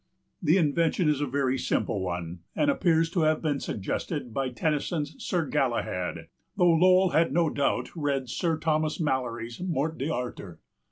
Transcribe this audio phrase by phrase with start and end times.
[0.41, 5.15] The invention is a very simple one, and appears to have been suggested by Tennyson's
[5.23, 6.27] Sir Galahad,
[6.57, 10.59] though Lowell had no doubt read Sir Thomas Malory's Morte d'Arthur.